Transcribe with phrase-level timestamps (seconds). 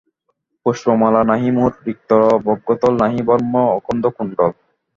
[0.65, 2.11] পুষ্পমাল্য নাহি মোর, রিক্ত
[2.45, 4.51] বক্ষতল, নাহি বর্ম অঙ্গদ কুণ্ডল।